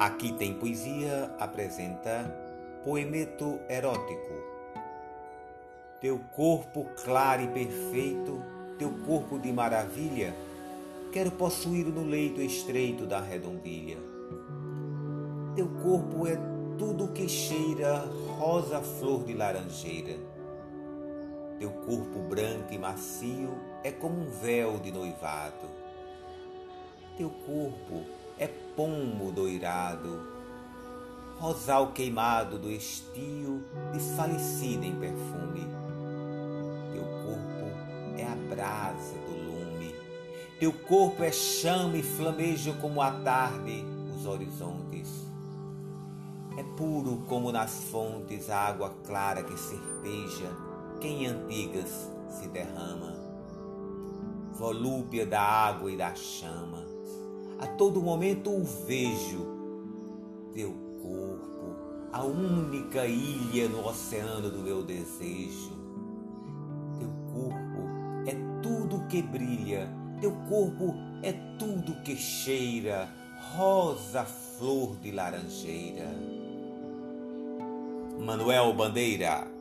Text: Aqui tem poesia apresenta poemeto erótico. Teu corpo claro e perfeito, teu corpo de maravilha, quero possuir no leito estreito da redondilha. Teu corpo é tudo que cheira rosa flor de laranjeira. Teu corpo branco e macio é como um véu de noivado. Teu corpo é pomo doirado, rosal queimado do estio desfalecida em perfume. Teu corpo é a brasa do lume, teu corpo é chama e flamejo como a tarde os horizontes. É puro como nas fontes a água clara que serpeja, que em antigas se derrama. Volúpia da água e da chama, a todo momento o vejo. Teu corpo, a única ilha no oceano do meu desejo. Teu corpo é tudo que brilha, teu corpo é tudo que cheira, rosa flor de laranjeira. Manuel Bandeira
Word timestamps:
Aqui 0.00 0.32
tem 0.32 0.54
poesia 0.54 1.30
apresenta 1.38 2.24
poemeto 2.82 3.60
erótico. 3.68 4.32
Teu 6.00 6.18
corpo 6.34 6.86
claro 7.04 7.42
e 7.42 7.48
perfeito, 7.48 8.42
teu 8.78 8.90
corpo 9.04 9.38
de 9.38 9.52
maravilha, 9.52 10.34
quero 11.12 11.30
possuir 11.32 11.84
no 11.84 12.02
leito 12.02 12.40
estreito 12.40 13.04
da 13.04 13.20
redondilha. 13.20 13.98
Teu 15.54 15.68
corpo 15.82 16.26
é 16.26 16.38
tudo 16.78 17.12
que 17.12 17.28
cheira 17.28 17.98
rosa 18.38 18.80
flor 18.80 19.24
de 19.24 19.34
laranjeira. 19.34 20.16
Teu 21.58 21.68
corpo 21.68 22.20
branco 22.20 22.72
e 22.72 22.78
macio 22.78 23.50
é 23.84 23.90
como 23.92 24.22
um 24.22 24.30
véu 24.30 24.78
de 24.78 24.90
noivado. 24.90 25.68
Teu 27.18 27.28
corpo 27.28 28.02
é 28.40 28.46
pomo 28.74 29.30
doirado, 29.30 30.26
rosal 31.38 31.92
queimado 31.92 32.58
do 32.58 32.70
estio 32.70 33.62
desfalecida 33.92 34.86
em 34.86 34.98
perfume. 34.98 35.68
Teu 36.90 37.02
corpo 37.02 38.16
é 38.16 38.24
a 38.24 38.34
brasa 38.34 39.18
do 39.26 39.32
lume, 39.32 39.94
teu 40.58 40.72
corpo 40.72 41.22
é 41.22 41.30
chama 41.30 41.98
e 41.98 42.02
flamejo 42.02 42.72
como 42.80 43.02
a 43.02 43.10
tarde 43.10 43.84
os 44.16 44.24
horizontes. 44.24 45.26
É 46.56 46.62
puro 46.78 47.22
como 47.28 47.52
nas 47.52 47.84
fontes 47.90 48.48
a 48.48 48.56
água 48.56 48.94
clara 49.06 49.42
que 49.42 49.56
serpeja, 49.58 50.50
que 50.98 51.08
em 51.08 51.26
antigas 51.26 52.10
se 52.30 52.48
derrama. 52.48 53.14
Volúpia 54.54 55.26
da 55.26 55.42
água 55.42 55.92
e 55.92 55.96
da 55.96 56.14
chama, 56.14 56.84
a 57.60 57.66
todo 57.66 58.00
momento 58.00 58.50
o 58.50 58.64
vejo. 58.64 59.46
Teu 60.54 60.72
corpo, 61.02 61.76
a 62.12 62.24
única 62.24 63.06
ilha 63.06 63.68
no 63.68 63.86
oceano 63.86 64.50
do 64.50 64.58
meu 64.58 64.82
desejo. 64.82 65.78
Teu 66.98 67.10
corpo 67.32 67.86
é 68.26 68.34
tudo 68.62 69.06
que 69.06 69.22
brilha, 69.22 69.88
teu 70.20 70.32
corpo 70.48 70.94
é 71.22 71.32
tudo 71.58 72.02
que 72.02 72.16
cheira, 72.16 73.08
rosa 73.54 74.24
flor 74.24 74.96
de 74.96 75.12
laranjeira. 75.12 76.10
Manuel 78.18 78.72
Bandeira 78.74 79.59